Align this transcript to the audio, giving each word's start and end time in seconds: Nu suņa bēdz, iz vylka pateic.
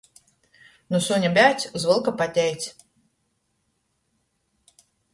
Nu 0.93 1.01
suņa 1.07 1.31
bēdz, 1.35 1.67
iz 1.81 1.87
vylka 1.91 2.15
pateic. 2.23 2.67